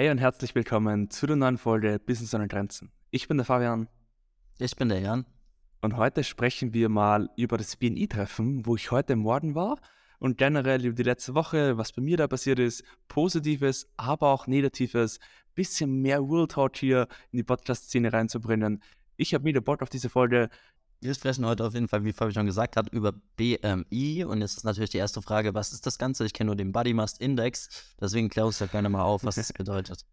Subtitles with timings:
[0.00, 2.90] Hey und herzlich willkommen zu der neuen Folge Business ohne Grenzen.
[3.10, 3.86] Ich bin der Fabian.
[4.58, 5.26] Ich bin der Jan.
[5.82, 9.78] Und heute sprechen wir mal über das BNI-Treffen, wo ich heute Morgen war
[10.18, 14.46] und generell über die letzte Woche, was bei mir da passiert ist, Positives, aber auch
[14.46, 15.20] Negatives,
[15.54, 18.82] bisschen mehr World Talk hier in die Podcast-Szene reinzubringen.
[19.18, 20.48] Ich habe wieder Bock auf diese Folge.
[21.02, 24.24] Wir sprechen heute auf jeden Fall, wie Fabi schon gesagt hat, über BMI.
[24.24, 26.26] Und jetzt ist natürlich die erste Frage, was ist das Ganze?
[26.26, 29.36] Ich kenne nur den Body Mass Index, deswegen klär uns ja gerne mal auf, was
[29.36, 30.04] das bedeutet.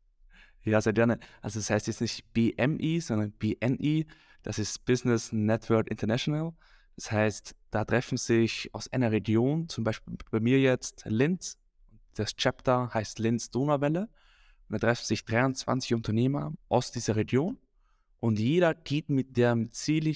[0.63, 1.20] Ja, sehr gerne.
[1.41, 4.07] Also es das heißt jetzt nicht BMI, sondern BNI.
[4.43, 6.53] Das ist Business Network International.
[6.95, 11.57] Das heißt, da treffen sich aus einer Region, zum Beispiel bei mir jetzt Linz,
[12.13, 14.07] das Chapter heißt Linz Donauwelle.
[14.70, 17.57] Und da treffen sich 23 Unternehmer aus dieser Region
[18.20, 20.15] und jeder geht mit dem Ziel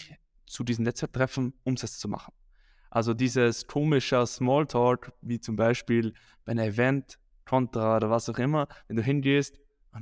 [0.51, 2.33] zu diesem Netzwerktreffen Umsatz zu machen.
[2.89, 8.67] Also dieses komische Smalltalk, wie zum Beispiel bei einem Event, Contra oder was auch immer,
[8.87, 9.59] wenn du hingehst,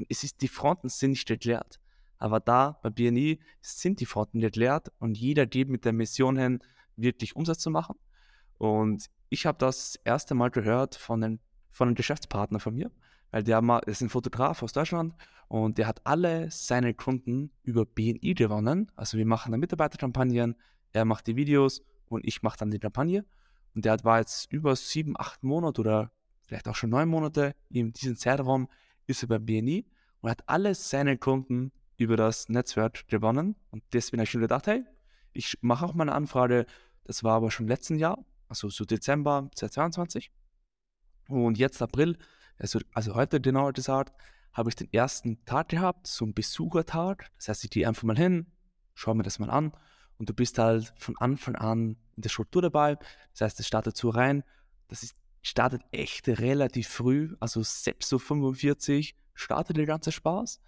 [0.07, 1.79] es ist, die Fronten sind nicht erklärt.
[2.17, 6.59] Aber da bei BNI sind die Fronten erklärt und jeder geht mit der Mission hin,
[6.95, 7.95] wirklich Umsatz zu machen.
[8.57, 11.39] Und ich habe das erste Mal gehört von einem,
[11.71, 12.91] von einem Geschäftspartner von mir,
[13.31, 15.13] weil der ist ein Fotograf aus Deutschland
[15.47, 18.91] und der hat alle seine Kunden über BNI gewonnen.
[18.95, 20.55] Also wir machen dann Mitarbeiterkampagnen,
[20.93, 23.25] er macht die Videos und ich mache dann die Kampagne.
[23.75, 26.11] Und der war jetzt über sieben, acht Monate oder
[26.43, 28.67] vielleicht auch schon neun Monate in diesem Zeitraum
[29.05, 29.85] ist er bei BNI
[30.21, 33.55] und hat alle seine Kunden über das Netzwerk gewonnen.
[33.71, 34.83] Und deswegen habe ich schon gedacht, hey,
[35.33, 36.65] ich mache auch mal eine Anfrage.
[37.03, 40.31] Das war aber schon letzten Jahr, also so Dezember 2022.
[41.27, 42.17] Und jetzt April
[42.59, 44.13] also, also heute genau gesagt,
[44.53, 47.31] habe ich den ersten Tag gehabt, so einen Besuchertag.
[47.37, 48.47] Das heißt, ich gehe einfach mal hin,
[48.93, 49.71] schaue mir das mal an
[50.17, 52.97] und du bist halt von Anfang an in der Struktur dabei.
[53.31, 54.43] Das heißt, es startet so rein.
[54.89, 60.59] Das ist, startet echt relativ früh, also 6.45 Uhr startet der ganze Spaß.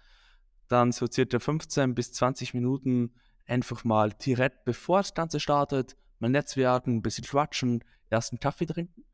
[0.68, 3.12] Dann so circa 15 bis 20 Minuten
[3.46, 9.04] einfach mal direkt bevor das Ganze startet, mal netzwerken, ein bisschen quatschen, ersten Kaffee trinken.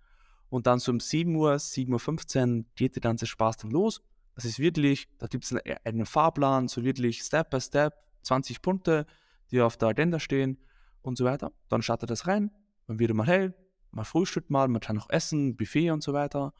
[0.50, 4.02] Und dann so um 7 Uhr, 7.15 Uhr geht der ganze Spaß dann los.
[4.34, 8.62] Das ist wirklich, da gibt es einen, einen Fahrplan, so wirklich Step by Step, 20
[8.62, 9.06] Punkte,
[9.50, 10.58] die auf der Agenda stehen
[11.02, 11.52] und so weiter.
[11.68, 12.50] Dann startet das rein,
[12.86, 13.54] dann wird mal hell,
[13.90, 16.52] man frühstückt mal, man kann noch essen, Buffet und so weiter.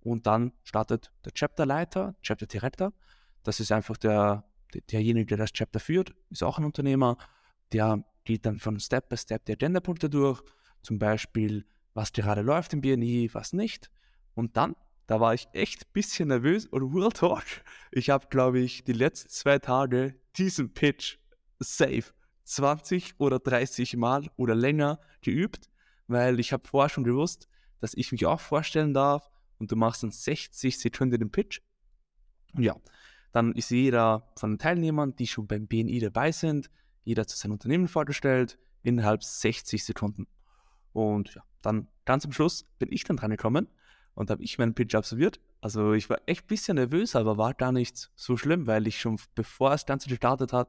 [0.00, 2.92] Und dann startet der Chapterleiter, Chapter Director.
[3.42, 4.44] Das ist einfach der,
[4.90, 7.16] derjenige, der das Chapter führt, ist auch ein Unternehmer.
[7.72, 10.42] Der geht dann von Step by Step die Agendapunkte durch.
[10.82, 13.90] Zum Beispiel was gerade läuft im BNI, was nicht.
[14.34, 14.76] Und dann,
[15.06, 17.44] da war ich echt ein bisschen nervös und Real Talk.
[17.90, 21.16] Ich habe, glaube ich, die letzten zwei Tage diesen Pitch
[21.58, 22.12] safe
[22.44, 25.70] 20 oder 30 Mal oder länger geübt,
[26.06, 27.48] weil ich habe vorher schon gewusst,
[27.80, 31.60] dass ich mich auch vorstellen darf und du machst dann 60 Sekunden den Pitch.
[32.52, 32.76] Und ja,
[33.32, 36.70] dann ist jeder von den Teilnehmern, die schon beim BNI dabei sind,
[37.04, 40.26] jeder zu seinem Unternehmen vorgestellt, innerhalb 60 Sekunden.
[40.92, 43.68] Und ja, dann ganz am Schluss bin ich dann dran gekommen
[44.14, 45.40] und habe ich meinen Pitch absolviert.
[45.60, 49.00] Also ich war echt ein bisschen nervös, aber war gar nicht so schlimm, weil ich
[49.00, 50.68] schon bevor das Ganze gestartet hat,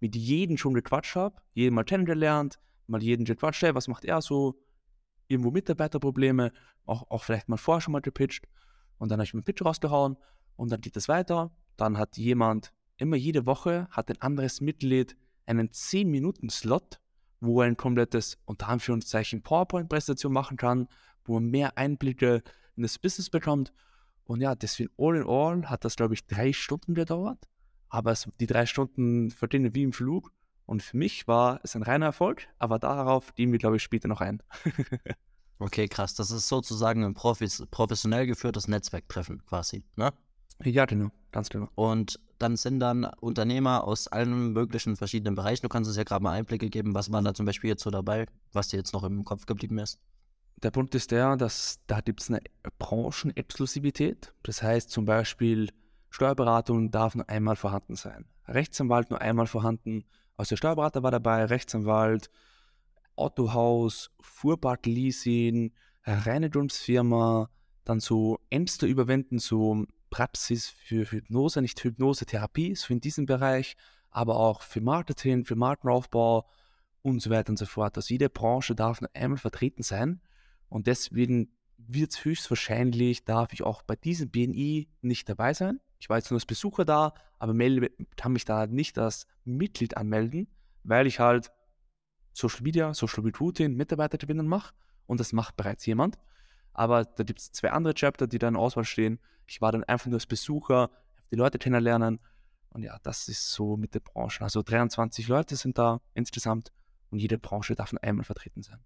[0.00, 4.22] mit jedem schon gequatscht habe, jeden mal kennengelernt, mal jeden gequatscht, hey, was macht er
[4.22, 4.58] so,
[5.28, 6.52] irgendwo Mitarbeiterprobleme,
[6.84, 8.46] auch, auch vielleicht mal vorher schon mal gepitcht.
[8.98, 10.16] Und dann habe ich meinen Pitch rausgehauen
[10.56, 11.50] und dann geht es weiter.
[11.76, 17.00] Dann hat jemand, immer jede Woche hat ein anderes Mitglied einen 10-Minuten-Slot
[17.40, 20.88] wo er ein komplettes, unter Anführungszeichen, PowerPoint-Präsentation machen kann,
[21.24, 22.42] wo man mehr Einblicke
[22.76, 23.72] in das Business bekommt.
[24.24, 27.48] Und ja, deswegen all in all hat das, glaube ich, drei Stunden gedauert.
[27.88, 30.32] Aber es, die drei Stunden verdienen wie im Flug.
[30.66, 34.08] Und für mich war es ein reiner Erfolg, aber darauf gehen wir, glaube ich, später
[34.08, 34.42] noch ein.
[35.60, 36.14] okay, krass.
[36.14, 40.12] Das ist sozusagen ein professionell geführtes Netzwerktreffen quasi, ne?
[40.64, 41.68] Ja, genau, ganz genau.
[41.74, 45.62] Und dann sind dann Unternehmer aus allen möglichen verschiedenen Bereichen.
[45.62, 47.90] Du kannst uns ja gerade mal Einblicke geben, was war da zum Beispiel jetzt so
[47.90, 49.98] dabei, was dir jetzt noch im Kopf geblieben ist.
[50.62, 52.40] Der Punkt ist der, dass da gibt es eine
[52.78, 54.32] Branchenexklusivität.
[54.42, 55.70] Das heißt zum Beispiel,
[56.08, 58.24] Steuerberatung darf nur einmal vorhanden sein.
[58.48, 60.04] Rechtsanwalt nur einmal vorhanden.
[60.36, 62.30] Also der Steuerberater war dabei, Rechtsanwalt,
[63.16, 65.72] Autohaus, Fuhrpark-Leasing,
[66.04, 67.50] Reinigungsfirma,
[67.84, 73.76] dann so Ämter überwinden, so Praxis für Hypnose, nicht Hypnose-Therapie, so in diesem Bereich,
[74.10, 76.48] aber auch für Marketing, für Markenaufbau
[77.02, 77.96] und so weiter und so fort.
[77.96, 80.20] Also jede Branche darf nur einmal vertreten sein
[80.68, 85.80] und deswegen wird es höchstwahrscheinlich, darf ich auch bei diesem BNI nicht dabei sein.
[85.98, 89.96] Ich war jetzt nur als Besucher da, aber melde, kann mich da nicht als Mitglied
[89.96, 90.48] anmelden,
[90.82, 91.52] weil ich halt
[92.32, 94.74] Social Media, Social Recruiting, Mitarbeitergewinnung mache
[95.06, 96.18] und das macht bereits jemand.
[96.76, 99.18] Aber da gibt es zwei andere Chapter, die da in Auswahl stehen.
[99.46, 100.90] Ich war dann einfach nur als Besucher,
[101.30, 102.20] die Leute kennenlernen.
[102.68, 104.42] Und ja, das ist so mit der Branche.
[104.42, 106.72] Also 23 Leute sind da insgesamt
[107.10, 108.78] und jede Branche darf einmal vertreten sein.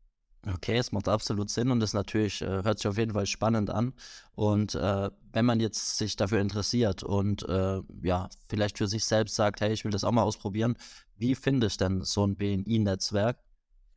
[0.47, 3.69] Okay, es macht absolut Sinn und ist natürlich, äh, hört sich auf jeden Fall spannend
[3.69, 3.93] an.
[4.37, 9.35] Und äh, wenn man jetzt sich dafür interessiert und äh, ja, vielleicht für sich selbst
[9.35, 10.77] sagt, hey, ich will das auch mal ausprobieren,
[11.17, 13.37] wie finde ich denn so ein BNI-Netzwerk?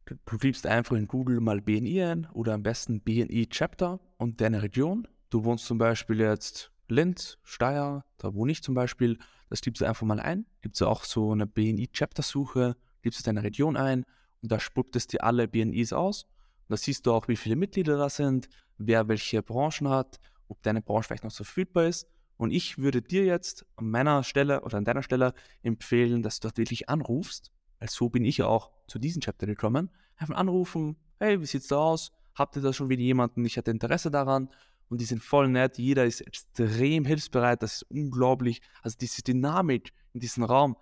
[0.06, 4.42] Du, du gibst einfach in Google mal BNI ein oder am besten BNI Chapter und
[4.42, 5.08] deine Region.
[5.30, 9.18] Du wohnst zum Beispiel jetzt Linz, Steyr, da wohne ich zum Beispiel.
[9.50, 10.46] Das gibst du einfach mal ein.
[10.62, 14.06] Gibt es auch so eine BNI Chapter Suche, gibst du deine Region ein
[14.42, 16.28] und da spuckt es dir alle BNIs aus
[16.74, 20.82] da siehst du auch, wie viele Mitglieder da sind, wer welche Branchen hat, ob deine
[20.82, 22.08] Branche vielleicht noch so verfügbar ist.
[22.38, 26.48] Und ich würde dir jetzt an meiner Stelle oder an deiner Stelle empfehlen, dass du
[26.48, 27.52] dort wirklich anrufst,
[27.84, 29.92] weil so bin ich auch zu diesem Chapter gekommen.
[30.16, 32.14] Einfach anrufen, hey, wie sieht's da aus?
[32.34, 33.44] Habt ihr da schon wieder jemanden?
[33.44, 34.50] Ich hätte Interesse daran.
[34.88, 35.78] Und die sind voll nett.
[35.78, 37.62] Jeder ist extrem hilfsbereit.
[37.62, 38.62] Das ist unglaublich.
[38.84, 40.78] Also diese Dynamik in diesem Raum,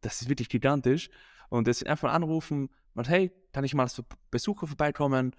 [0.00, 1.08] das ist wirklich gigantisch.
[1.50, 5.36] Und deswegen einfach anrufen, und hey, kann ich mal als Besucher vorbeikommen?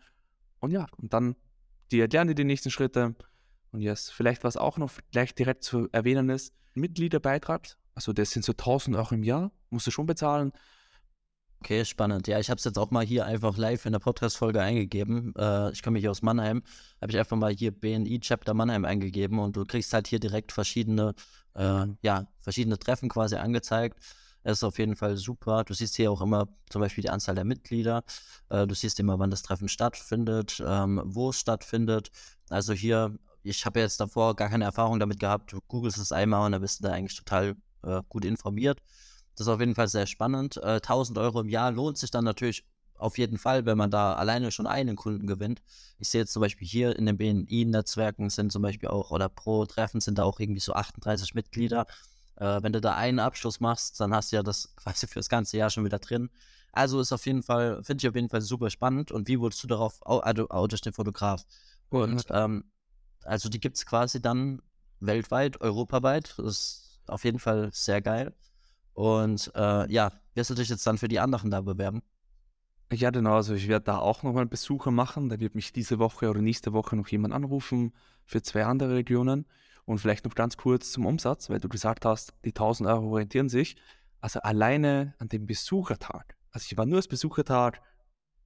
[0.60, 1.36] Und ja, und dann
[1.92, 3.16] die erklären dir die nächsten Schritte.
[3.74, 8.46] Und yes, vielleicht was auch noch gleich direkt zu erwähnen ist, Mitgliederbeitrag, also das sind
[8.46, 10.54] so 1000 Euro im Jahr, musst du schon bezahlen.
[11.64, 12.28] Okay, spannend.
[12.28, 15.32] Ja, ich habe es jetzt auch mal hier einfach live in der Podcast-Folge eingegeben.
[15.38, 16.64] Äh, ich komme hier aus Mannheim,
[17.00, 20.52] habe ich einfach mal hier BNI Chapter Mannheim eingegeben und du kriegst halt hier direkt
[20.52, 21.14] verschiedene,
[21.54, 24.00] äh, ja, verschiedene Treffen quasi angezeigt.
[24.42, 25.64] Es ist auf jeden Fall super.
[25.64, 28.04] Du siehst hier auch immer zum Beispiel die Anzahl der Mitglieder.
[28.50, 32.10] Äh, du siehst immer, wann das Treffen stattfindet, ähm, wo es stattfindet.
[32.50, 35.54] Also hier, ich habe jetzt davor gar keine Erfahrung damit gehabt.
[35.54, 38.82] Du googelst es einmal und dann bist du da eigentlich total äh, gut informiert.
[39.42, 40.58] Das ist auf jeden Fall sehr spannend.
[40.58, 44.14] Äh, 1000 Euro im Jahr lohnt sich dann natürlich auf jeden Fall, wenn man da
[44.14, 45.64] alleine schon einen Kunden gewinnt.
[45.98, 49.66] Ich sehe jetzt zum Beispiel hier in den BNI-Netzwerken sind zum Beispiel auch, oder pro
[49.66, 51.88] Treffen sind da auch irgendwie so 38 Mitglieder.
[52.36, 55.28] Äh, wenn du da einen Abschluss machst, dann hast du ja das quasi für das
[55.28, 56.30] ganze Jahr schon wieder drin.
[56.72, 59.12] Also ist auf jeden Fall, finde ich auf jeden Fall super spannend.
[59.12, 61.48] Und wie wurdest du darauf, also durch den Fotograf?
[61.90, 62.66] Und ähm,
[63.24, 64.62] also die gibt es quasi dann
[65.00, 66.36] weltweit, europaweit.
[66.38, 68.36] Das ist auf jeden Fall sehr geil.
[69.02, 72.04] Und äh, ja, wirst du dich jetzt dann für die anderen da bewerben?
[72.94, 73.34] Ja, genau.
[73.34, 75.28] Also ich werde da auch nochmal Besucher machen.
[75.28, 77.94] Da wird mich diese Woche oder nächste Woche noch jemand anrufen
[78.26, 79.48] für zwei andere Regionen.
[79.86, 83.50] Und vielleicht noch ganz kurz zum Umsatz, weil du gesagt hast, die 1000 Euro orientieren
[83.50, 83.76] sich.
[84.20, 86.38] Also alleine an dem Besuchertag.
[86.52, 87.82] Also ich war nur als Besuchertag,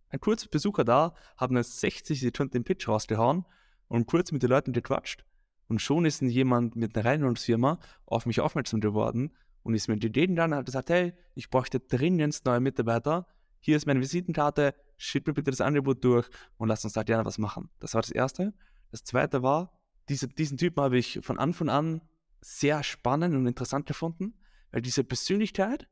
[0.08, 3.44] ein kurzer Besucher da, haben jetzt 60 Sekunden den Pitch rausgehauen
[3.90, 5.26] und kurz mit den Leuten gequatscht.
[5.68, 9.34] Und schon ist jemand mit einer Reinigungsfirma auf mich aufmerksam geworden
[9.66, 13.26] und ist mir die Ideen dann hat gesagt, hey, ich bräuchte dringend neue Mitarbeiter.
[13.60, 17.26] Hier ist meine Visitenkarte, schick mir bitte das Angebot durch und lass uns da gerne
[17.26, 17.72] was machen.
[17.80, 18.54] Das war das Erste.
[18.92, 22.02] Das Zweite war, diese, diesen Typen habe ich von Anfang an
[22.42, 24.36] sehr spannend und interessant gefunden,
[24.70, 25.88] weil diese Persönlichkeit,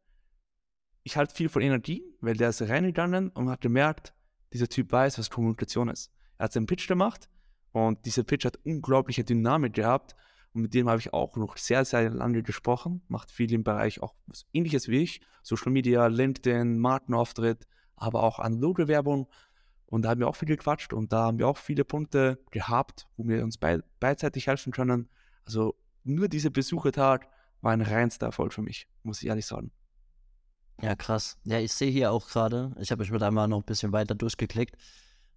[1.01, 4.13] ich halte viel von Energie, weil der ist reingegangen und hat gemerkt,
[4.53, 6.13] dieser Typ weiß, was Kommunikation ist.
[6.37, 7.27] Er hat seinen Pitch gemacht
[7.71, 10.15] und dieser Pitch hat unglaubliche Dynamik gehabt
[10.53, 14.01] und mit dem habe ich auch noch sehr, sehr lange gesprochen, macht viel im Bereich
[14.01, 19.27] auch was ähnliches wie ich, Social Media, LinkedIn, Markenauftritt, aber auch analoge Werbung
[19.93, 23.07] und da haben wir auch viel gequatscht und da haben wir auch viele Punkte gehabt,
[23.15, 25.07] wo wir uns be beidseitig helfen können.
[25.45, 27.27] Also nur dieser Besuchertag
[27.61, 29.71] war ein reinster Erfolg für mich, muss ich ehrlich sagen.
[30.81, 31.37] Ja, krass.
[31.43, 34.15] Ja, ich sehe hier auch gerade, ich habe mich mit einmal noch ein bisschen weiter
[34.15, 34.75] durchgeklickt.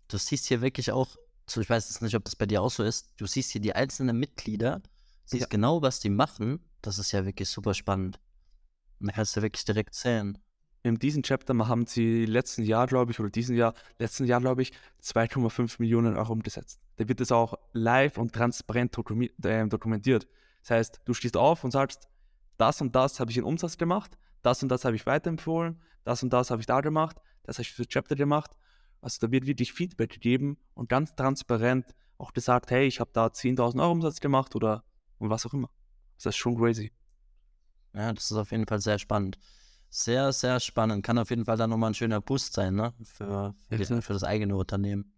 [0.09, 1.17] Du siehst hier wirklich auch,
[1.49, 3.75] ich weiß jetzt nicht, ob das bei dir auch so ist, du siehst hier die
[3.75, 4.81] einzelnen Mitglieder,
[5.27, 5.49] siehst ja.
[5.49, 6.61] genau, was die machen.
[6.83, 8.19] Das ist ja wirklich super spannend.
[8.99, 10.39] Und da kannst du wirklich direkt zählen
[10.87, 14.63] in diesem Chapter haben sie letzten Jahr, glaube ich, oder diesen Jahr, letzten Jahr, glaube
[14.63, 16.81] ich, 2,5 Millionen Euro umgesetzt.
[16.97, 18.97] Da wird es auch live und transparent
[19.45, 20.29] äh, dokumentiert.
[20.63, 22.09] Das heißt, du stehst auf und sagst,
[22.57, 26.23] das und das habe ich in Umsatz gemacht, das und das habe ich weiterempfohlen, das
[26.23, 28.53] und das habe ich da gemacht, das habe ich für Chapter gemacht.
[29.01, 33.27] Also da wird wirklich Feedback gegeben und ganz transparent auch gesagt, hey, ich habe da
[33.27, 34.85] 10.000 Euro Umsatz gemacht oder
[35.19, 35.71] und was auch immer.
[36.17, 36.93] Das ist schon crazy.
[37.95, 39.39] Ja, das ist auf jeden Fall sehr spannend.
[39.89, 41.05] Sehr, sehr spannend.
[41.05, 42.93] Kann auf jeden Fall dann nochmal ein schöner Boost sein, ne?
[43.03, 45.13] Für, für, die, für das eigene Unternehmen.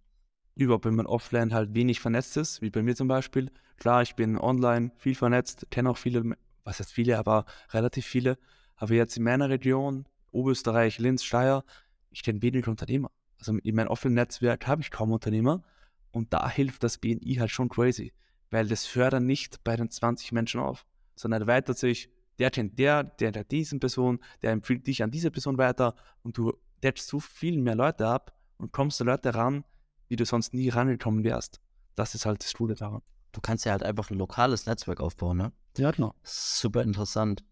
[0.55, 3.51] Überhaupt, wenn man offline halt wenig vernetzt ist, wie bei mir zum Beispiel.
[3.77, 8.39] Klar, ich bin online viel vernetzt, kenne auch viele, was heißt viele, aber relativ viele.
[8.77, 11.65] Aber jetzt in meiner Region, Oberösterreich, Linz, Steyr,
[12.11, 13.11] ich kenne wenig Unternehmer.
[13.39, 15.63] Also in meinem offenen Netzwerk habe ich kaum Unternehmer.
[16.11, 18.13] Und da hilft das BNI halt schon crazy,
[18.51, 23.05] weil das fördert nicht bei den 20 Menschen auf, sondern erweitert sich der kennt der,
[23.05, 27.19] der kennt diesen Person, der empfiehlt dich an diese Person weiter und du datest so
[27.21, 29.65] viel mehr Leute ab und kommst zu Leute ran,
[30.09, 31.61] wie du sonst nie rangekommen wärst.
[31.97, 33.03] Das ist halt das Coole daran.
[33.33, 35.53] du kannst ja halt einfach ein lokales Netzwerk aufbauen, ne?
[35.77, 36.15] Ja, genau.
[36.23, 37.45] Super interessant.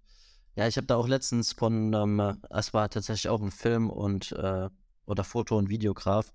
[0.57, 4.33] Ja, ich habe da auch letztens von, ähm, es war tatsächlich auch ein Film und
[4.33, 4.71] äh,
[5.05, 6.33] oder Foto- und Videograf.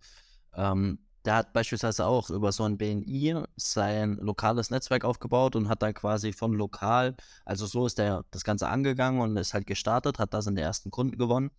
[0.53, 5.81] Ähm, der hat beispielsweise auch über so ein BNI sein lokales Netzwerk aufgebaut und hat
[5.83, 10.19] dann quasi von lokal, also so ist der das Ganze angegangen und ist halt gestartet,
[10.19, 11.51] hat da seine ersten Kunden gewonnen.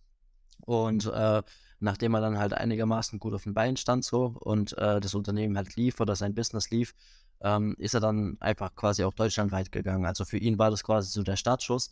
[0.61, 1.43] Und äh,
[1.79, 5.57] nachdem er dann halt einigermaßen gut auf den Beinen stand so und äh, das Unternehmen
[5.57, 6.93] halt lief oder sein Business lief,
[7.41, 10.05] ähm, ist er dann einfach quasi auch deutschlandweit gegangen.
[10.05, 11.89] Also für ihn war das quasi so der Startschuss.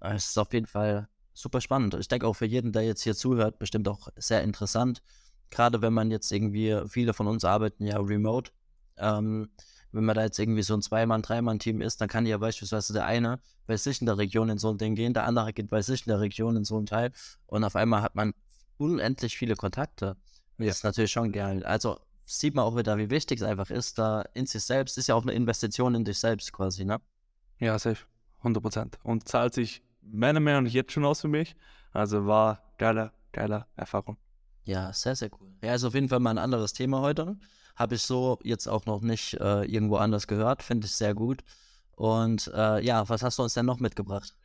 [0.00, 1.94] Es ist auf jeden Fall super spannend.
[1.94, 5.02] Ich denke auch für jeden, der jetzt hier zuhört, bestimmt auch sehr interessant.
[5.50, 8.50] Gerade wenn man jetzt irgendwie, viele von uns arbeiten ja remote.
[8.98, 9.50] Ähm,
[9.92, 13.06] wenn man da jetzt irgendwie so ein Zwei-Mann-, Drei-Mann-Team ist, dann kann ja beispielsweise der
[13.06, 15.82] eine bei sich in der Region in so ein Ding gehen, der andere geht bei
[15.82, 17.12] sich in der Region in so ein Teil
[17.46, 18.34] und auf einmal hat man
[18.78, 20.16] unendlich viele Kontakte.
[20.58, 20.66] Ja.
[20.66, 21.64] Das ist natürlich schon geil.
[21.64, 25.06] Also sieht man auch wieder, wie wichtig es einfach ist, da in sich selbst, ist
[25.06, 27.00] ja auch eine Investition in dich selbst quasi, ne?
[27.58, 28.04] Ja, safe.
[28.38, 28.98] 100 Prozent.
[29.02, 31.56] Und zahlt sich meiner Meinung nach jetzt schon aus für mich.
[31.92, 34.18] Also war geile, geile Erfahrung.
[34.66, 35.48] Ja, sehr, sehr cool.
[35.62, 37.36] Ja, ist auf jeden Fall mal ein anderes Thema heute.
[37.76, 40.62] Habe ich so jetzt auch noch nicht äh, irgendwo anders gehört.
[40.62, 41.44] Finde ich sehr gut.
[41.94, 44.36] Und äh, ja, was hast du uns denn noch mitgebracht?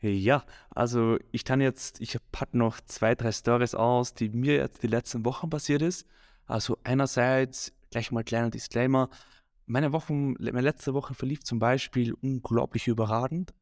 [0.00, 4.82] Ja, also ich kann jetzt, ich packe noch zwei, drei Stories aus, die mir jetzt
[4.82, 6.06] die letzten Wochen passiert ist.
[6.46, 9.08] Also einerseits, gleich mal kleiner Disclaimer,
[9.66, 13.54] meine Wochen, meine letzte Woche verlief zum Beispiel unglaublich überragend.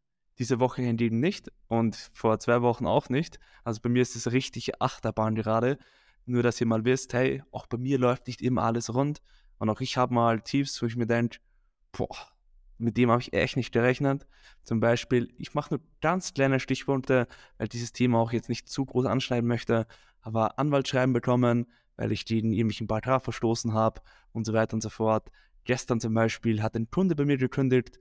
[0.42, 3.38] Diese Woche hingegen nicht und vor zwei Wochen auch nicht.
[3.62, 5.78] Also bei mir ist es richtig Achterbahn gerade.
[6.26, 9.22] Nur, dass ihr mal wisst, hey, auch bei mir läuft nicht immer alles rund.
[9.58, 11.38] Und auch ich habe mal Tiefs, wo ich mir denke,
[11.92, 12.16] boah,
[12.76, 14.26] mit dem habe ich echt nicht gerechnet.
[14.64, 18.84] Zum Beispiel, ich mache nur ganz kleine Stichpunkte, weil dieses Thema auch jetzt nicht zu
[18.84, 19.86] groß anschneiden möchte,
[20.22, 24.88] aber Anwaltsschreiben bekommen, weil ich den irgendwelchen Beitrag verstoßen habe und so weiter und so
[24.88, 25.30] fort.
[25.62, 28.00] Gestern zum Beispiel hat ein Kunde bei mir gekündigt,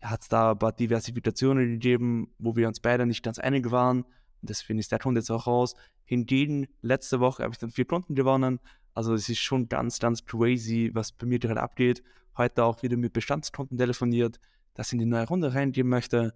[0.00, 4.02] hat da aber Diversifikationen gegeben, wo wir uns beide nicht ganz einig waren.
[4.02, 5.74] Und deswegen ist der Kunde jetzt auch raus.
[6.04, 8.60] Hingegen, letzte Woche habe ich dann vier Kunden gewonnen.
[8.94, 12.02] Also es ist schon ganz, ganz crazy, was bei mir gerade abgeht.
[12.36, 14.38] Heute auch wieder mit Bestandskunden telefoniert,
[14.74, 16.34] dass ich in die neue Runde reingehen möchte.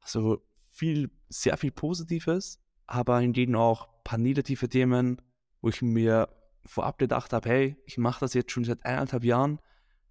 [0.00, 5.22] Also viel, sehr viel Positives, aber hingegen auch ein paar negative Themen,
[5.60, 6.28] wo ich mir
[6.66, 9.60] vorab gedacht habe, hey, ich mache das jetzt schon seit eineinhalb Jahren,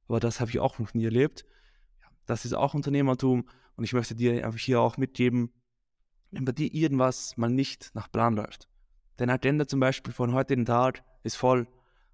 [0.08, 1.46] aber das habe ich auch noch nie erlebt.
[2.26, 5.52] Das ist auch Unternehmertum und ich möchte dir einfach hier auch mitgeben,
[6.32, 8.68] wenn bei dir irgendwas mal nicht nach Plan läuft.
[9.18, 11.68] Deine Agenda zum Beispiel von heutigen Tag ist voll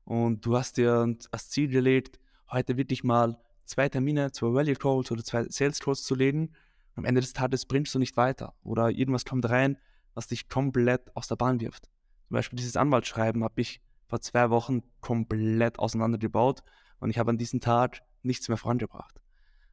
[0.04, 2.20] und du hast dir als Ziel gelegt,
[2.52, 6.54] heute wirklich mal zwei Termine, zwei Value Calls oder zwei Sales Calls zu legen.
[6.96, 9.78] Am Ende des Tages bringst du nicht weiter oder irgendwas kommt rein,
[10.16, 11.86] was dich komplett aus der Bahn wirft.
[12.28, 16.64] Zum Beispiel dieses Anwaltsschreiben habe ich vor zwei Wochen komplett auseinandergebaut
[17.00, 19.20] und ich habe an diesem Tag nichts mehr vorangebracht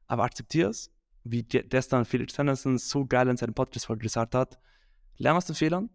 [0.06, 0.90] aber akzeptiere es,
[1.24, 4.58] wie gestern Felix Henderson so geil in seinem Podcast gesagt hat,
[5.16, 5.90] lern aus den Fehlern,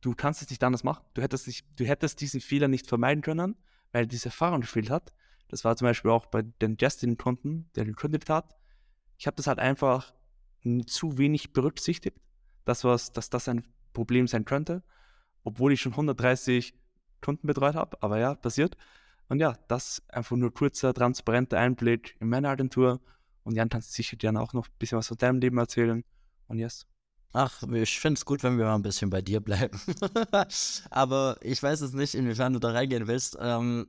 [0.00, 3.22] du kannst es nicht anders machen, du hättest, nicht, du hättest diesen Fehler nicht vermeiden
[3.22, 3.56] können,
[3.92, 5.12] weil diese Erfahrung gefehlt hat.
[5.48, 8.56] Das war zum Beispiel auch bei den Justin-Konten, der gekündigt hat.
[9.18, 10.12] Ich habe das halt einfach
[10.86, 12.18] zu wenig berücksichtigt,
[12.64, 14.82] dass, was, dass das ein Problem sein könnte,
[15.44, 16.74] obwohl ich schon 130
[17.20, 18.76] Kunden betreut habe, aber ja, passiert.
[19.28, 23.00] Und ja, das einfach nur kurzer, transparenter Einblick in meine Agentur
[23.46, 26.02] und Jan kannst sicher gerne auch noch ein bisschen was von deinem Leben erzählen.
[26.48, 26.84] Und yes.
[27.32, 29.80] Ach, ich finde es gut, wenn wir mal ein bisschen bei dir bleiben.
[30.90, 33.38] aber ich weiß es nicht, inwiefern du da reingehen willst.
[33.40, 33.86] Ähm,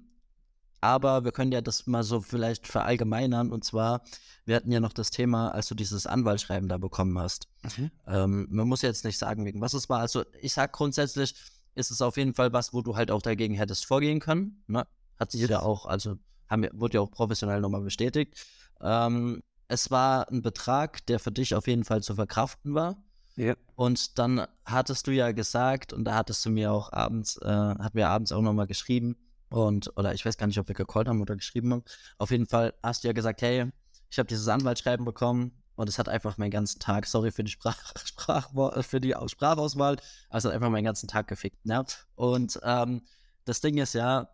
[0.79, 3.51] aber wir können ja das mal so vielleicht verallgemeinern.
[3.51, 4.03] Und zwar,
[4.45, 7.47] wir hatten ja noch das Thema, als du dieses Anwaltsschreiben da bekommen hast.
[7.77, 7.91] Mhm.
[8.05, 10.01] Ähm, man muss jetzt nicht sagen, wegen was es war.
[10.01, 11.33] Also ich sag grundsätzlich,
[11.73, 14.63] ist es auf jeden Fall was, wo du halt auch dagegen hättest vorgehen können.
[14.67, 14.85] Ne?
[15.19, 18.45] Hat sich ja auch, also haben, wurde ja auch professionell nochmal bestätigt.
[18.81, 22.97] Ähm, es war ein Betrag, der für dich auf jeden Fall zu verkraften war.
[23.35, 23.55] Ja.
[23.75, 27.93] Und dann hattest du ja gesagt, und da hattest du mir auch abends, äh, hat
[27.93, 29.15] mir abends auch nochmal geschrieben,
[29.49, 31.83] und, oder ich weiß gar nicht, ob wir gecallt haben oder geschrieben haben.
[32.17, 33.71] Auf jeden Fall hast du ja gesagt, hey,
[34.09, 37.51] ich habe dieses Anwaltsschreiben bekommen und es hat einfach meinen ganzen Tag, sorry für die
[37.51, 38.49] Sprach, Sprach
[38.83, 39.97] für die Sprachauswahl,
[40.29, 41.65] aber es hat einfach meinen ganzen Tag gefickt.
[41.65, 41.85] Ne?
[42.15, 43.03] Und ähm,
[43.45, 44.29] das Ding ist ja,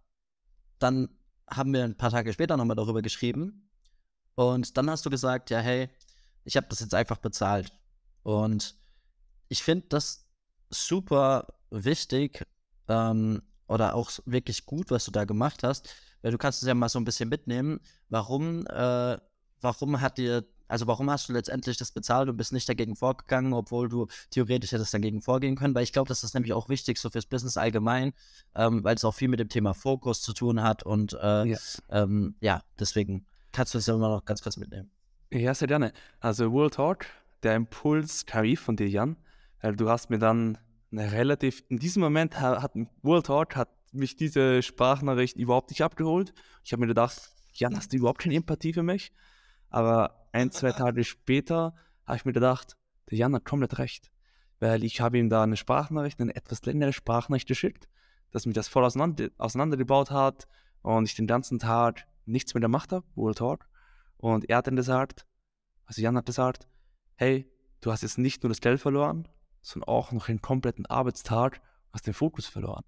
[0.79, 1.09] dann
[1.47, 3.69] haben wir ein paar Tage später nochmal darüber geschrieben
[4.35, 5.89] und dann hast du gesagt, ja, hey,
[6.43, 7.71] ich habe das jetzt einfach bezahlt.
[8.23, 8.75] Und
[9.49, 10.25] ich finde das
[10.69, 12.45] super wichtig
[12.87, 16.73] ähm, oder auch wirklich gut, was du da gemacht hast, weil du kannst es ja
[16.73, 17.79] mal so ein bisschen mitnehmen.
[18.09, 19.17] Warum, äh,
[19.61, 23.53] warum hat dir, also warum hast du letztendlich das bezahlt und bist nicht dagegen vorgegangen,
[23.53, 25.75] obwohl du theoretisch hättest dagegen vorgehen können?
[25.75, 28.13] Weil ich glaube, das ist nämlich auch wichtig so fürs Business allgemein,
[28.55, 31.81] ähm, weil es auch viel mit dem Thema Fokus zu tun hat und äh, yes.
[31.89, 34.91] ähm, ja, deswegen kannst du es ja immer noch ganz kurz mitnehmen.
[35.31, 35.93] Ja, sehr gerne.
[36.19, 37.05] Also World Talk,
[37.43, 39.15] der Impuls Tarif von dir, Jan.
[39.61, 40.57] Weil du hast mir dann
[40.91, 46.33] eine relativ, in diesem Moment hat World Talk hat mich diese Sprachnachricht überhaupt nicht abgeholt.
[46.63, 49.11] Ich habe mir gedacht, Jan, hast du überhaupt keine Empathie für mich?
[49.69, 52.75] Aber ein, zwei Tage später habe ich mir gedacht,
[53.09, 54.11] der Jan hat komplett recht.
[54.59, 57.87] Weil ich habe ihm da eine Sprachnachricht, eine etwas längere Sprachnachricht geschickt,
[58.31, 60.47] dass mich das voll auseinander, auseinandergebaut hat
[60.83, 63.67] und ich den ganzen Tag nichts mehr gemacht habe, World Talk.
[64.17, 65.25] Und er hat dann gesagt,
[65.85, 66.67] also Jan hat gesagt,
[67.15, 67.49] hey,
[67.81, 69.27] du hast jetzt nicht nur das Geld verloren,
[69.61, 71.61] sondern auch noch den kompletten Arbeitstag,
[71.91, 72.83] hast den Fokus verloren.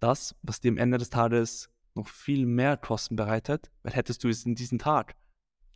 [0.00, 4.28] Das, was dir am Ende des Tages noch viel mehr Kosten bereitet, weil hättest du
[4.28, 5.16] es in diesem Tag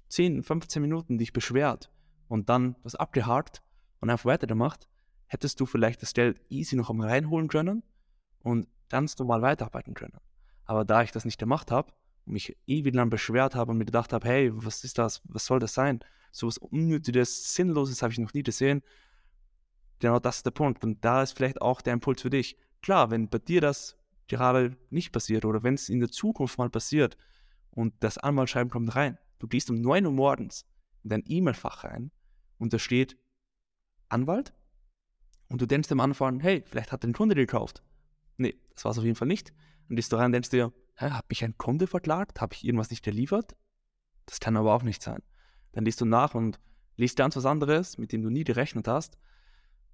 [0.09, 1.91] 10, 15 Minuten dich beschwert
[2.29, 3.63] und dann das abgehakt
[4.01, 4.89] und einfach weitergemacht,
[5.27, 7.83] hättest du vielleicht das Geld easy noch einmal reinholen können
[8.41, 10.19] und ganz normal weiterarbeiten können.
[10.71, 11.93] Aber da ich das nicht gemacht habe
[12.27, 15.45] und mich ewig lang beschwert habe und mir gedacht habe, hey, was ist das, was
[15.45, 15.99] soll das sein?
[16.31, 18.85] So was Unnötiges, Sinnloses habe ich noch nie gesehen.
[19.99, 20.85] Genau das ist der Punkt.
[20.85, 22.57] Und da ist vielleicht auch der Impuls für dich.
[22.83, 23.99] Klar, wenn bei dir das
[24.29, 27.17] gerade nicht passiert oder wenn es in der Zukunft mal passiert
[27.73, 30.67] und das Anmalschreiben kommt rein, du gehst um 9 Uhr morgens
[31.03, 32.13] in dein E-Mail-Fach rein
[32.59, 33.17] und da steht
[34.09, 34.55] Anwalt
[35.49, 37.83] und du denkst am Anfang, hey, vielleicht hat ein Kunde gekauft.
[38.37, 39.53] Nee, das war es auf jeden Fall nicht.
[39.91, 42.41] Und du rein und denkst dir, hä, hat mich ein Kunde verklagt?
[42.41, 43.57] Habe ich irgendwas nicht geliefert?
[44.25, 45.21] Das kann aber auch nicht sein.
[45.73, 46.61] Dann liest du nach und
[46.97, 49.19] liest ganz was anderes, mit dem du nie gerechnet hast.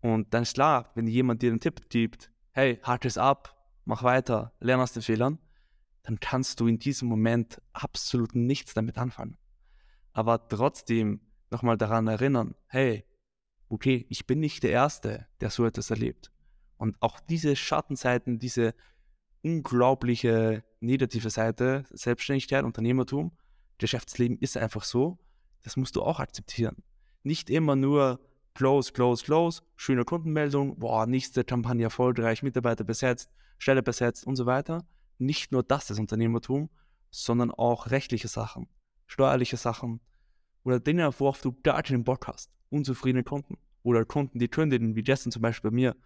[0.01, 4.03] Und dann ist klar, wenn jemand dir einen Tipp gibt, hey, halt es ab, mach
[4.03, 5.39] weiter, lerne aus den Fehlern,
[6.03, 9.39] dann kannst du in diesem Moment absolut nichts damit anfangen.
[10.13, 13.05] Aber trotzdem nochmal daran erinnern, hey,
[13.69, 16.31] okay, ich bin nicht der Erste, der so etwas erlebt.
[16.77, 18.75] Und auch diese Schattenseiten, diese
[19.47, 23.31] unglaubliche negative Seite, Selbstständigkeit, Unternehmertum,
[23.79, 25.19] Geschäftsleben ist einfach so,
[25.63, 26.83] das musst du auch akzeptieren.
[27.23, 28.19] Nicht immer nur
[28.55, 34.47] close, close, close, schöne Kundenmeldung, boah, nächste Kampagne erfolgreich, Mitarbeiter besetzt, Stelle besetzt und so
[34.47, 34.85] weiter.
[35.19, 36.69] Nicht nur das ist Unternehmertum,
[37.13, 38.67] sondern auch rechtliche Sachen,
[39.07, 40.01] steuerliche Sachen
[40.65, 42.51] oder Dinge, worauf du gar keinen Bock hast.
[42.71, 45.97] Unzufriedene Kunden oder Kunden, die kündigen, wie gestern zum Beispiel bei mir.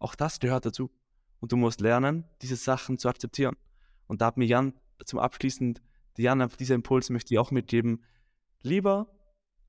[0.00, 0.90] Auch das gehört dazu.
[1.40, 3.56] Und du musst lernen, diese Sachen zu akzeptieren.
[4.06, 4.74] Und da hat mir Jan
[5.04, 5.80] zum Abschließend,
[6.16, 8.02] Jan, dieser Impuls möchte ich auch mitgeben.
[8.62, 9.08] Lieber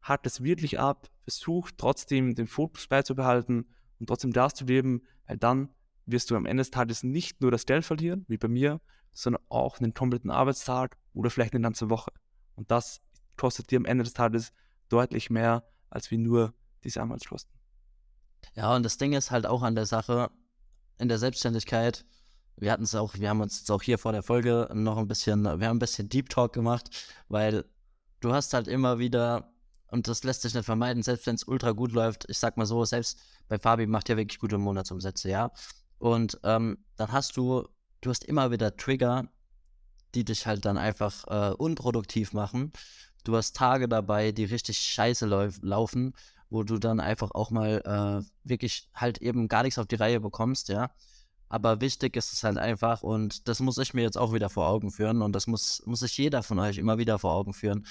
[0.01, 3.67] hat es wirklich ab, versucht trotzdem den Fokus beizubehalten
[3.99, 5.69] und trotzdem das zu leben, weil dann
[6.05, 8.82] wirst du am Ende des Tages nicht nur das Geld verlieren, wie bei mir,
[9.13, 12.12] sondern auch einen kompletten Arbeitstag oder vielleicht eine ganze Woche.
[12.55, 13.01] Und das
[13.38, 14.51] kostet dir am Ende des Tages
[14.89, 16.53] deutlich mehr, als wie nur
[16.84, 17.53] diese Anwaltskosten.
[18.55, 20.32] Ja, und das Ding ist halt auch an der Sache,
[20.99, 22.05] in der Selbstständigkeit,
[22.57, 25.07] wir hatten es auch, wir haben uns jetzt auch hier vor der Folge noch ein
[25.07, 26.89] bisschen, wir haben ein bisschen Deep Talk gemacht,
[27.29, 27.65] weil
[28.19, 29.51] du hast halt immer wieder,
[29.88, 32.65] und das lässt sich nicht vermeiden, selbst wenn es ultra gut läuft, ich sag mal
[32.65, 35.51] so, selbst bei Fabi macht ja wirklich gute Monatsumsätze, ja.
[35.97, 37.67] Und ähm, dann hast du,
[38.01, 39.27] du hast immer wieder Trigger,
[40.15, 42.71] die dich halt dann einfach äh, unproduktiv machen.
[43.23, 45.25] Du hast Tage dabei, die richtig scheiße
[45.62, 46.13] laufen,
[46.49, 47.81] wo du dann einfach auch mal
[48.23, 50.91] äh, wirklich halt eben gar nichts auf die Reihe bekommst, ja.
[51.47, 54.67] Aber wichtig ist es halt einfach und das muss ich mir jetzt auch wieder vor
[54.67, 57.88] Augen führen und das muss, muss sich jeder von euch immer wieder vor Augen führen,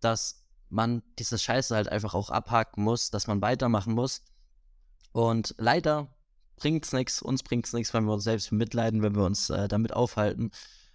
[0.00, 4.22] dass man diese Scheiße halt einfach auch abhaken muss, dass man weitermachen muss.
[5.12, 6.08] Und leider
[6.56, 9.48] bringt es nichts, uns bringt es nichts, wenn wir uns selbst mitleiden, wenn wir uns
[9.50, 10.50] äh, damit aufhalten,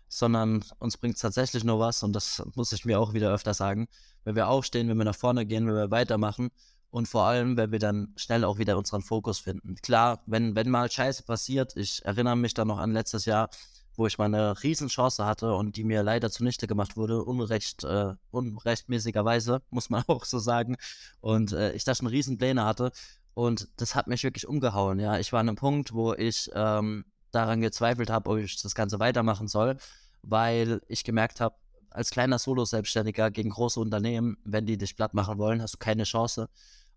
[0.10, 3.54] sondern uns bringt es tatsächlich nur was und das muss ich mir auch wieder öfter
[3.54, 3.88] sagen,
[4.26, 6.52] wenn wir aufstehen, wenn wir nach vorne gehen, wenn wir weitermachen
[6.94, 9.78] und vor allem, wenn wir dann schnell auch wieder unseren Fokus finden.
[9.82, 13.50] Klar, wenn, wenn mal Scheiße passiert, ich erinnere mich dann noch an letztes Jahr,
[13.96, 18.14] wo ich mal eine Riesenchance hatte und die mir leider zunichte gemacht wurde, unrecht, äh,
[18.30, 20.76] unrechtmäßigerweise, muss man auch so sagen.
[21.20, 22.92] Und äh, ich da schon Riesenpläne hatte
[23.34, 25.18] und das hat mich wirklich umgehauen, ja.
[25.18, 29.00] Ich war an einem Punkt, wo ich ähm, daran gezweifelt habe, ob ich das Ganze
[29.00, 29.78] weitermachen soll,
[30.22, 31.56] weil ich gemerkt habe,
[31.90, 36.04] als kleiner Solo-Selbstständiger gegen große Unternehmen, wenn die dich platt machen wollen, hast du keine
[36.04, 36.50] Chance.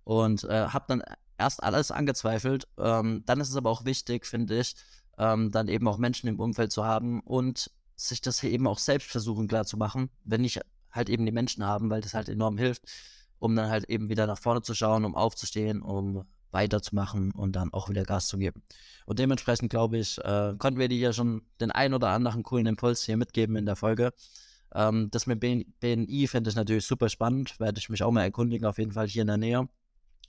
[0.06, 1.02] Und äh, habe dann
[1.36, 2.66] erst alles angezweifelt.
[2.78, 4.74] Ähm, dann ist es aber auch wichtig, finde ich,
[5.18, 9.10] ähm, dann eben auch Menschen im Umfeld zu haben und sich das eben auch selbst
[9.10, 12.56] versuchen klar zu machen, wenn nicht halt eben die Menschen haben, weil das halt enorm
[12.56, 12.82] hilft
[13.38, 17.72] um dann halt eben wieder nach vorne zu schauen, um aufzustehen, um weiterzumachen und dann
[17.72, 18.62] auch wieder Gas zu geben.
[19.04, 22.66] Und dementsprechend glaube ich, äh, konnten wir dir ja schon den ein oder anderen coolen
[22.66, 24.12] Impuls hier mitgeben in der Folge.
[24.74, 28.66] Ähm, das mit BNI finde ich natürlich super spannend, werde ich mich auch mal erkundigen,
[28.66, 29.68] auf jeden Fall hier in der Nähe.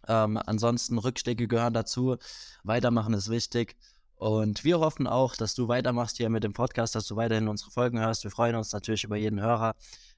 [0.08, 2.18] Ähm, ansonsten Rückschläge gehören dazu,
[2.64, 3.76] weitermachen ist wichtig.
[4.16, 7.70] Und wir hoffen auch, dass du weitermachst hier mit dem Podcast, dass du weiterhin unsere
[7.70, 8.24] Folgen hörst.
[8.24, 9.76] Wir freuen uns natürlich über jeden Hörer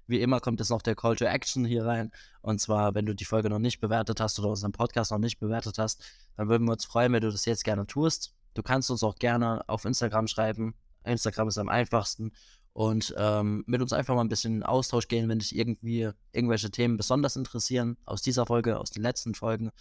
[0.07, 2.11] Wie immer kommt jetzt noch der Call to Action hier rein.
[2.41, 5.39] Und zwar, wenn du die Folge noch nicht bewertet hast oder unseren Podcast noch nicht
[5.39, 6.01] bewertet hast,
[6.37, 8.33] dann würden wir uns freuen, wenn du das jetzt gerne tust.
[8.53, 10.75] Du kannst uns auch gerne auf Instagram schreiben.
[11.03, 12.31] Instagram ist am einfachsten.
[12.79, 16.71] Und ähm, mit uns einfach mal ein bisschen in Austausch gehen, wenn dich irgendwie irgendwelche
[16.71, 19.71] Themen besonders interessieren, aus dieser Folge, aus den letzten Folgen.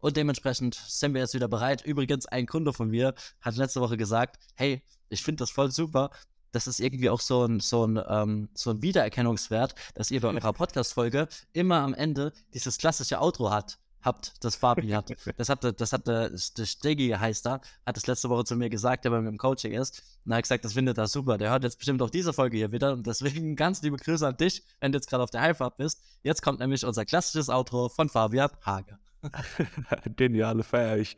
[0.00, 1.84] Und dementsprechend sind wir jetzt wieder bereit.
[1.84, 6.10] Übrigens, ein Kunde von mir hat letzte Woche gesagt, hey, ich finde das voll super.
[6.50, 10.28] Das ist irgendwie auch so ein, so ein, ähm, so ein Wiedererkennungswert, dass ihr bei
[10.34, 15.12] eurer Podcast-Folge immer am Ende dieses klassische Outro hat habt, das Fabi hat.
[15.36, 18.70] Das hat, das hat der, der Steggy heißt da, hat das letzte Woche zu mir
[18.70, 20.02] gesagt, der bei mir im Coaching ist.
[20.24, 21.38] Und er hat gesagt, das findet er super.
[21.38, 22.92] Der hört jetzt bestimmt auch diese Folge hier wieder.
[22.92, 26.02] Und deswegen ganz liebe Grüße an dich, wenn du jetzt gerade auf der Heimfahrt bist.
[26.22, 28.98] Jetzt kommt nämlich unser klassisches Outro von Fabian Hage.
[30.16, 31.16] Geniale feier ich.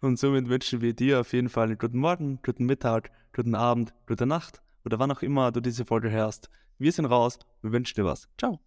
[0.00, 3.94] Und somit wünschen wir dir auf jeden Fall einen guten Morgen, guten Mittag, guten Abend,
[4.06, 6.50] gute Nacht oder wann auch immer du diese Folge hörst.
[6.78, 7.38] Wir sind raus.
[7.60, 8.28] Wir wünschen dir was.
[8.38, 8.60] Ciao.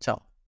[0.00, 0.31] Ciao.